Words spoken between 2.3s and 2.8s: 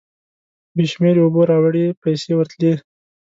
ورتلې.